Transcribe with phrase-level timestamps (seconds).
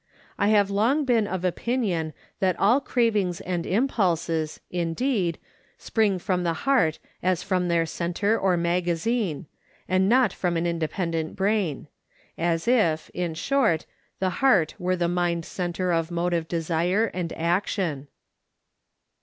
[0.39, 5.37] I have long been of opin ion that all cravings and impulses, indeed,
[5.77, 9.45] spring from the heart as from their centre or magazine,
[9.87, 11.87] and not from an independent brain;
[12.35, 13.85] as if, in short,
[14.17, 18.07] the heart were the mind centre of motive desire and action.